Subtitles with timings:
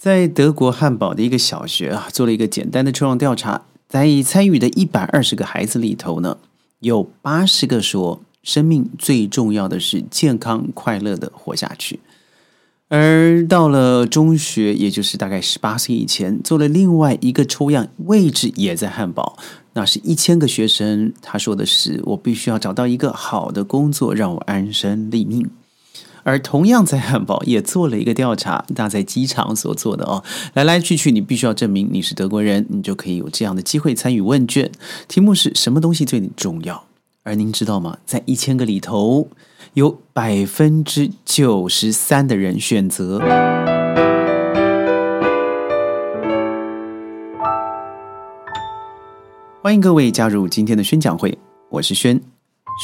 [0.00, 6.38] 在德国汉堡的一个小学啊，做了一个简单的抽样调查，在参与的一百二十个孩子里头呢，
[6.78, 12.00] 有八十个说，生命最重要的是健康快乐的活下去。
[12.88, 19.36] 而到了中学，也就是大概十八岁以前，做了另外一个抽样，位置也在汉堡，
[19.74, 25.50] 那是一千个学生，他说的是，我必须要找到一个好的工作，让我安身立命。
[26.30, 30.22] 而同样在汉堡也做了一个调查，那在机场所做的哦，
[30.54, 34.70] 来来去去，你必须要证明你是德国人，你就可以有这样的机会参与问卷。
[35.08, 36.84] 题目是什么东西最重要？
[37.24, 37.98] 而您知道吗？
[38.06, 39.26] 在一千个里头，
[39.74, 43.18] 有百分之九十三的人选择。
[49.60, 51.36] 欢迎各位加入今天的宣讲会，
[51.70, 52.20] 我是轩。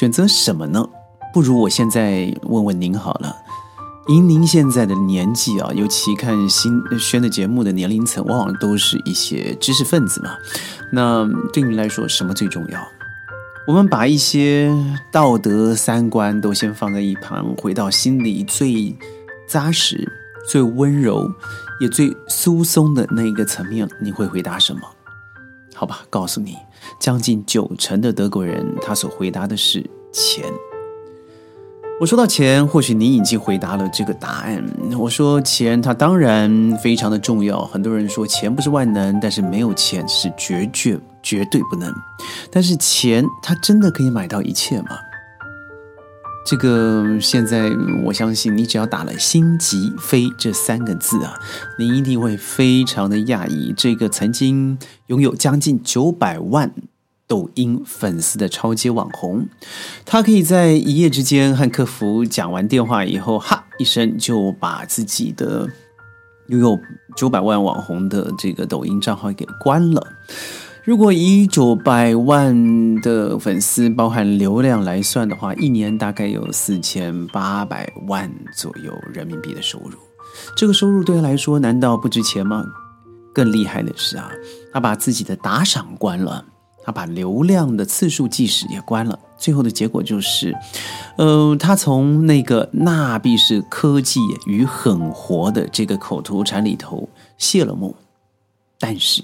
[0.00, 0.88] 选择什么呢？
[1.34, 3.34] 不如我现在问问您好了，
[4.06, 10.36] 以您现在的年纪啊，尤其看新宣的节目的年龄层，往往都是一些知识分子嘛。
[10.92, 12.80] 那对您来说，什么最重要？
[13.66, 14.72] 我们把一些
[15.10, 18.96] 道德三观都先放在一旁，回到心里最
[19.48, 20.08] 扎实、
[20.46, 21.28] 最温柔
[21.80, 24.82] 也最疏松的那一个层面，你会回答什么？
[25.74, 26.56] 好吧，告诉你，
[27.00, 30.44] 将近九成的德国人，他所回答的是钱。
[32.00, 34.62] 我说到钱，或许你已经回答了这个答案。
[34.98, 37.64] 我说钱，它当然非常的重要。
[37.66, 41.94] 很多人说钱不是万能，但是没有钱是绝绝绝对不能。
[42.50, 44.88] 但是钱，它真的可以买到一切吗？
[46.44, 47.70] 这个现在
[48.04, 51.38] 我相信，你只要打了“心急飞”这三个字啊，
[51.78, 53.72] 你一定会非常的讶异。
[53.74, 56.72] 这个曾经拥有将近九百万。
[57.34, 59.48] 抖音粉丝的超级网红，
[60.04, 65.68] 他可以在一夜之间和客服讲完电话以后，哈一声就把自己的
[66.46, 66.78] 拥有
[67.16, 70.06] 九百万网红的这个抖音账号给关了。
[70.84, 79.98] 如果以九百万的粉丝包含流量来算的话，一年大概有四千八百万左右人民币的收入。
[80.56, 82.64] 这个收入对他来说难道不值钱吗？
[83.34, 84.30] 更厉害的是啊，
[84.72, 86.44] 他把自己的打赏关了。
[86.84, 90.54] 他把流量的次数计时也关了，最后的结果就是，
[91.16, 97.08] 呃，他从那个“纳币是科技与狠活”的这个口头禅里头
[97.38, 97.96] 谢了幕。
[98.86, 99.22] 但是，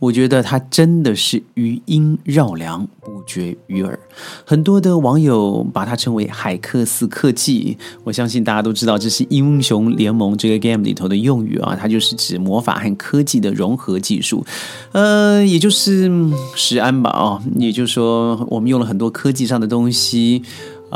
[0.00, 3.96] 我觉得它真的是余音绕梁，不绝于耳。
[4.44, 14.44] 很多的网友把它称为“海克斯科技”，我相信大家都知道，这是英雄联盟这个 game 里头的用语啊，它就是指魔法和科技的融合技术，
[14.90, 16.10] 呃，也就是
[16.56, 20.42] 石安吧，哦，也就是说，我们用了很多科技上的东西。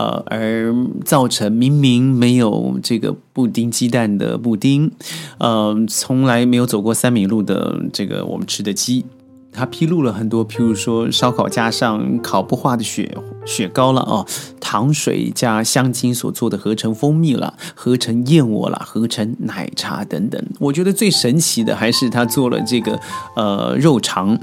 [0.01, 0.75] 呃，而
[1.05, 4.91] 造成明明没有这个布丁鸡蛋的布丁，
[5.37, 9.05] 呃，从来没有走过三米路的这个我们吃的鸡，
[9.53, 14.27] 它披露了很多，譬如说烧烤加上烤不化的雪雪糕了哦，
[14.59, 20.43] 糖水加香精所做的合成蜂蜜了，合成燕窝了，合成奶茶等等。
[20.61, 22.99] 我觉得最神奇的还是他做了这个
[23.37, 24.39] 呃肉肠，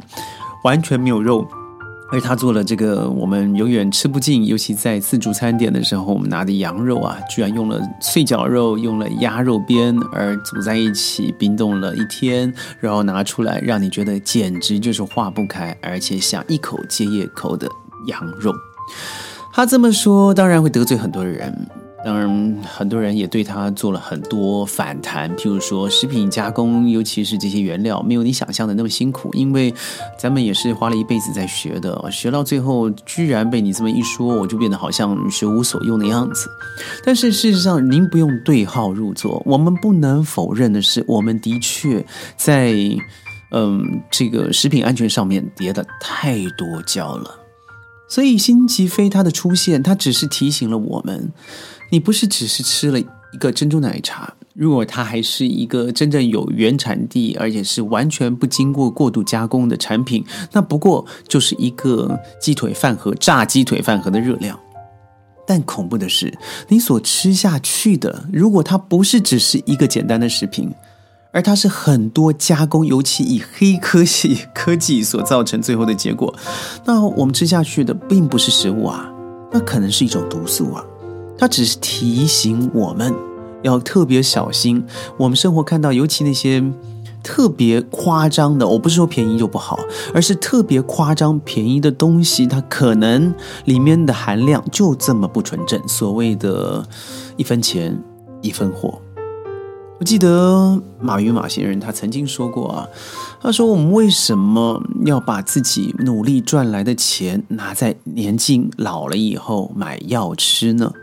[0.64, 1.48] 完全没有肉。
[2.10, 4.46] 而他做了这个，我们永远吃不尽。
[4.46, 17.68] 尤其在自助餐点的时候，我们拿的羊肉啊，居然用了碎绞肉，用了鸭肉边，而组在一起冰冻了一天，然后拿出来，让你觉得简直就是化不开，而且想一口接一口的
[18.08, 18.54] 羊肉。
[19.52, 21.54] 他这么说，当然会得罪很多人。
[22.06, 29.30] 当然，很多人也对他做了很多反弹，譬如说食品加工，尤其是这些原料，没有你想象的那么辛苦。
[29.34, 29.74] 因为
[30.18, 36.50] 咱们也是花了一辈子在学的，学到最后，居然被你这么一说，我就变得好像学无所用的样子。
[37.04, 39.42] 但是事实上，您不用对号入座。
[39.46, 42.06] 我们不能否认的是，我们的确
[42.38, 42.74] 在
[43.52, 47.37] 嗯这个食品安全上面叠的太多跤了。
[48.10, 51.32] 所以，辛吉飞他的出现，他只是提醒了我们。
[51.90, 64.60] 你不是只是吃了一个珍珠奶茶，如果它还是一个真正有原产地，而且是完全不经过过度加工的产品，那不过就是一个鸡腿饭盒、炸鸡腿饭盒的热量。
[65.46, 66.38] 但恐怖的是，
[66.68, 70.70] 你所吃下去的，如果它不是只是一个简单的食品，
[71.38, 76.34] 而它是很多加工，尤其以黑科技科技所造成最后的结果，
[76.84, 79.08] 那我们吃下去的并不是食物啊，
[79.52, 80.84] 那可能是一种毒素啊。
[81.38, 83.14] 它只是提醒我们
[83.62, 84.84] 要特别小心。
[85.16, 86.64] 我们生活看到，尤其那些
[87.22, 89.80] 特别夸张的，我不是说便宜就不好，
[90.16, 93.32] 而是特别夸张便宜的东西，它可能
[93.66, 95.80] 里面的含量就这么不纯正。
[95.88, 96.84] 所谓的
[97.38, 97.96] “一分钱
[98.42, 99.00] 一分货”，
[100.00, 102.88] 我记得马云马先生他曾经说过啊，
[103.42, 110.94] 他说我们为什么要把自己努力赚来的钱拿在年近老了以后买药吃呢？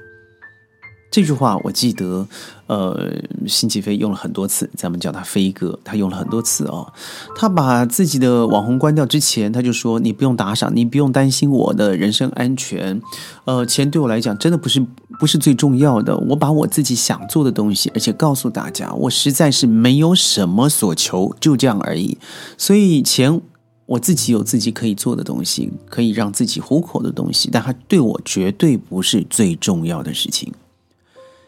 [1.14, 2.26] 这句话我记得，
[2.66, 3.08] 呃，
[3.46, 6.92] 辛弃飞用了很多次，咱们叫他飞哥，他用了很多次哦。
[7.36, 13.00] 他把自己的网红关掉之前，他就说：“你不用打赏，你不用担心我的人身安全。
[13.44, 14.84] 呃，钱对我来讲真的不是
[15.20, 16.16] 不是最重要的。
[16.16, 22.18] 我把我自己想做的东西，而且告诉大家，我实在是没有什么所求，就这样而已。
[22.58, 23.40] 所以钱，
[23.86, 30.52] 我自己有自己可以做的东西，可以让自己糊口的东西，但它对我绝对不是最重要的事情。”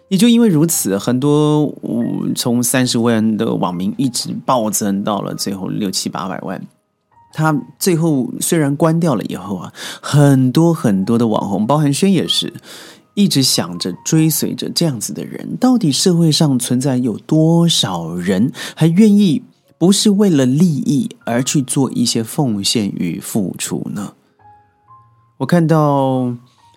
[0.08, 1.74] 也就因为如此，很多
[2.36, 6.64] 从三十万的网民一直暴增到了最后六七八百万。
[7.32, 12.52] 他最后虽然关掉了以后啊，很多很多的网红，包含轩也是，
[13.14, 15.56] 一直想着追随着这样子的人。
[15.56, 19.42] 到底社会上存在有多少人还愿意
[19.76, 24.12] 不是为了利益而去做一些奉献与付出呢？
[25.38, 26.32] 我看到。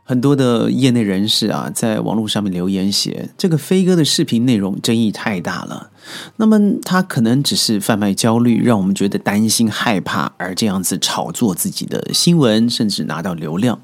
[0.09, 5.91] 很多的业内人士啊，在网络上面留言写，这个飞哥的视频内容争议太大了。
[6.37, 13.79] 那么他可能只是贩卖焦虑，让我们觉得担心害怕，而这样子炒作自己的新闻，甚至拿到流量。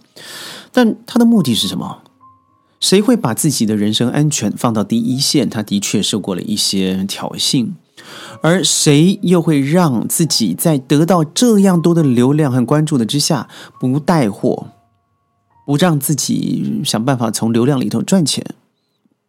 [0.72, 2.02] 但他的目的是什么？
[2.80, 5.48] 谁会把自己的人身安全放到第一线？
[5.48, 7.74] 他的确受过了一些挑衅，
[8.42, 13.48] 而谁又会让自己在得到这样多的流量和关注的之下
[13.80, 14.70] 不带货？
[15.66, 18.46] 不让自己想办法从流量里头赚钱，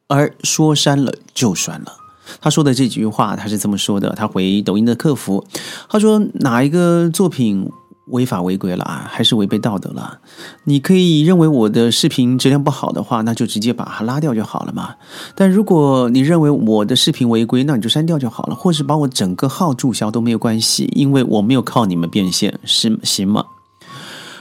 [0.07, 1.93] 而说删了就删了。
[2.41, 5.47] 他说的这几句话，他是这么说的：他回抖音的客服，
[5.89, 7.71] 他说哪一个作品
[8.09, 10.19] 违法违规了啊，还是违背道德了？
[10.65, 14.97] 你可以认为我的视频质量不好的话，那就直接把它拉掉就好了嘛。
[15.35, 23.45] 但如果你认为我的视频违规，那你就删掉就好了，或是把我整个号注销都没有关系，因为我没有靠你们变现，是行吗？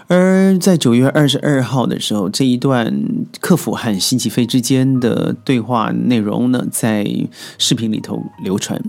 [0.08, 2.94] 而在九月二十二号的时候，这一段
[3.40, 7.08] 客服和辛启飞之间的对话内容呢，在
[7.58, 8.82] 视频里头流传。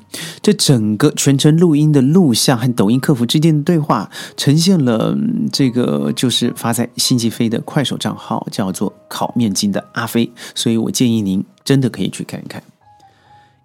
[0.42, 5.16] 这整个全程录音的录像和抖音客服之间的对话，呈现了
[5.50, 10.30] 这个就是发在辛启飞的快手账号，叫做“烤面筋”的阿飞。
[10.54, 12.62] 所以我建议您真的可以去看一看。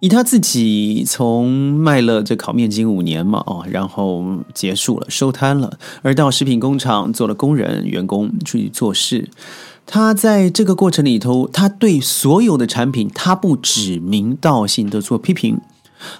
[0.02, 9.30] 以他自己从卖了这烤面筋五年嘛，哦，然后结束了，收摊了，而到食品工厂做了工人员工去做事。
[9.86, 15.60] 他在这个过程里头，他对所有的产品，他不指名道姓的做批评，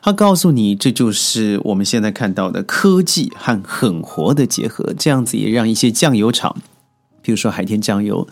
[0.01, 6.55] 他告诉你，这就是我们现在看到的科技和狠活的结合，这样子也让一些酱油厂。
[7.23, 8.27] 比如说海天酱油，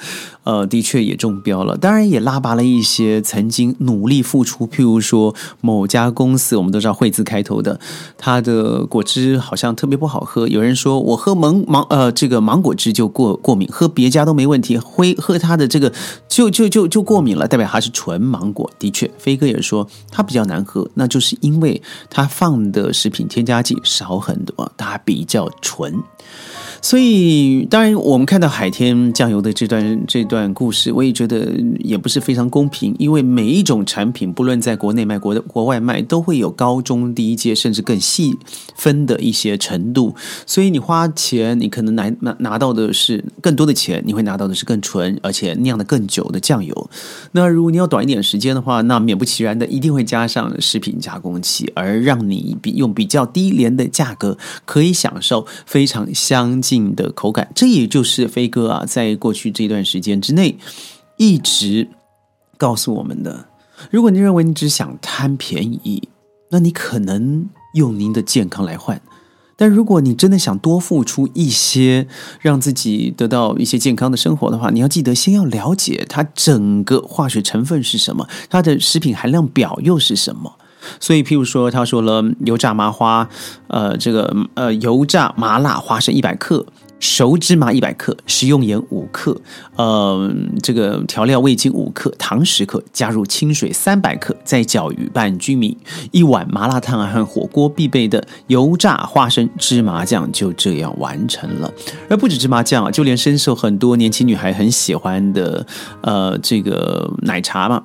[0.45, 4.67] 呃，的确也中标了，当然也拉拔了一些曾经努力付出。
[4.67, 7.79] 譬如说某家公司，我们都知道惠字开头的，
[8.19, 10.49] 它的果汁好像特别不好喝。
[10.49, 15.93] 有人说我喝芒芒呃这个芒果汁就过过敏，喝别家都没问题，灰喝它的这个
[16.29, 18.71] 就就就就过敏了，代表它是纯芒果。
[18.79, 26.03] 的确，飞哥也说它比较难喝，那就是因为它放的食品添加剂少很多，它比较纯。
[26.83, 32.95] 所以，当然，我们看到海天酱油的这段这段故事，我也觉得也不是非常公平。
[32.99, 38.39] 因为每一种产品，不论在国内卖、国国外卖，都会有高中低阶，甚至更细
[38.75, 40.15] 分的一些程度。
[40.47, 46.91] 所以，你花钱，你可能拿拿拿到的是更多的钱，你会拿到的是更纯而且酿的更久的酱油。
[47.33, 56.59] 那如果你要短一点时间的话，那勉不其然的一定会加上食品加工器，而让你比用比较低廉的价格，可以享受非常香。
[56.71, 60.57] 性的口感，这也就是飞哥啊，在过去这段时间之内
[61.17, 61.89] 一直
[62.57, 63.47] 告诉我们的。
[63.91, 66.09] 如果你认为你只想贪便宜，
[66.51, 68.99] 那你可能用您的健康来换；
[69.57, 72.07] 但如果你真的想多付出一些，
[72.41, 80.57] 让自己得到一些健康的生活的话，你要记得先要了解它整个化学成分是什么，它的食品含量表又是什么。
[80.99, 83.29] 所以，譬如说，他说了油炸麻花，
[83.69, 86.65] 呃，这个呃，油炸麻辣花生一百克，
[86.99, 89.41] 熟芝麻一百克，食用盐五克，
[89.77, 90.31] 呃，
[90.63, 95.77] 这个调料味精五克，糖十克，加入清水三百克，再搅匀拌均匀，
[96.11, 101.73] 一碗麻辣烫和火锅必备的油炸花生芝麻酱就这样完成了。
[102.09, 105.67] 而不止芝麻酱啊，就连深受很多年轻女孩很喜欢的，
[106.03, 107.83] 呃，这个奶茶嘛。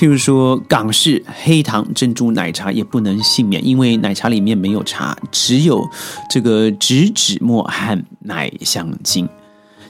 [0.00, 5.86] 譬如说，港式黑糖珍珠奶茶也不能幸免，因为奶茶里面没有茶，只有
[6.30, 9.28] 这个植脂末和奶香精。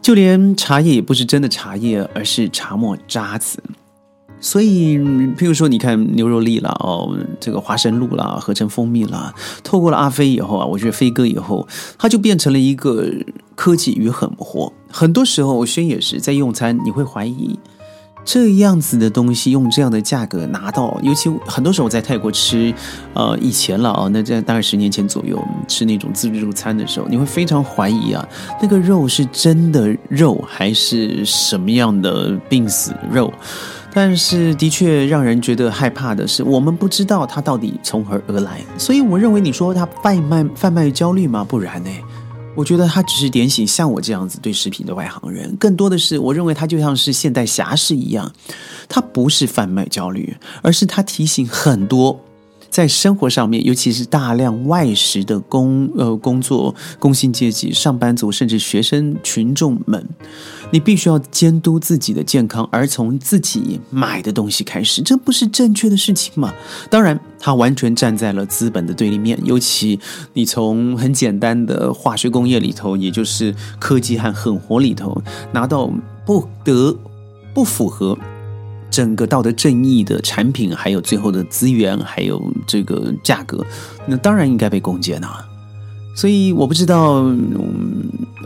[0.02, 3.62] 就连茶叶也不是真的茶叶，而是茶末渣子。
[4.40, 13.09] 所以，譬如说，你看牛肉粒啦，哦，这个花生露啦，合成蜂蜜啦，透过了阿飞以后啊，我觉得飞哥以后，它就变成了一个
[13.55, 14.73] 科技与狠活。
[14.90, 17.57] 很多时候，我轩也是在用餐，你会怀疑。
[18.25, 22.73] 这样子的东西用这样的价格拿到，尤其很多时候我在泰国吃，
[23.15, 28.27] 呃，以前了啊，那在大概十年前左右吃那种自助餐的时候，你会非常怀疑啊，
[28.61, 33.33] 那个肉是真的肉还是什么样的病死肉？
[33.93, 38.61] 但是的确让人觉得害怕的是，我们不知道它到底从何而来。
[38.79, 41.45] 所以我认为你说它贩卖贩卖焦虑吗？
[41.49, 41.91] 不然呢？
[42.57, 48.30] 我觉得他只是点醒像我这样子对食品的外行人，更多的是我认为他就像是现代侠士一样，
[48.88, 52.21] 他不是贩卖焦虑，而是他提醒很多
[52.69, 60.07] 在生活上面，尤其是大量外食的工呃工作工薪阶级、上班族甚至学生群众们。
[60.73, 66.55] 你必须要监督自己的健康，而从自己买的东西开始，这不是正确的事情吗？
[66.89, 69.39] 当然，它完全站在了资本的对立面。
[69.45, 69.99] 尤其
[70.33, 75.21] 你从很简单的化学工业里头，也就是科技和狠活里头，
[75.53, 75.91] 拿到
[76.25, 76.97] 不得
[77.53, 78.17] 不符合
[78.91, 83.67] 整个道德正义的产品，还有最后的资源，还有这个价格，
[84.07, 85.45] 那当然应该被攻坚啊。
[86.15, 87.25] 所以我不知道。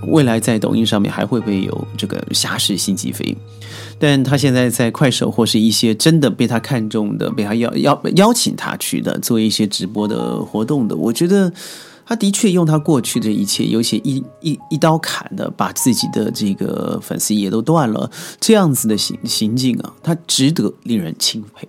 [0.08, 3.37] 未来在抖音上面还会不会有这个侠士辛吉飞？
[3.99, 11.52] 但他现在在快手或是一些真的被他看中的、被他邀邀邀请他去的做一些直播的活动的，我觉得
[12.04, 21.66] 他的确用他过去的一切，有些一一一刀砍的把自己的这个粉丝也都断了，这样子的行行径啊，他值得令人钦佩。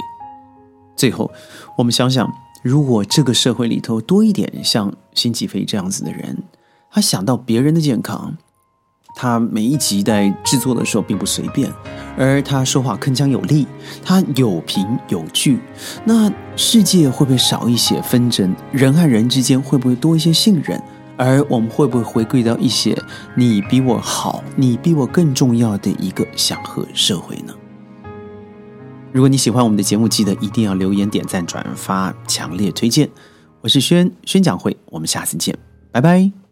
[0.96, 1.32] 最后，
[1.78, 2.28] 我们想想，
[2.64, 6.44] 如果这个社会里头多一点像辛吉飞这样子的人。
[6.96, 8.34] 他想到别人的健康，
[9.18, 11.70] 他每一集在制作的时候并不随便，
[12.18, 13.68] 而他说话铿锵有力，
[14.02, 15.60] 他有凭有据。
[16.06, 18.56] 那世界会不会少一些纷争？
[18.72, 20.82] 人和人之间会不会多一些信任？
[21.18, 22.98] 而我们会不会回归到一些
[23.36, 27.54] 你比我好，你比我更重要的一个祥和社会呢？
[29.12, 33.10] 如果你喜欢我们的节目，记得一定要留言、点赞、转发，强烈推荐。
[33.60, 35.58] 我是轩宣讲会，我们下次见，
[35.92, 36.45] 拜拜。